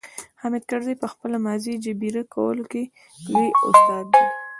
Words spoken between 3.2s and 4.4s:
لوی استاد دی.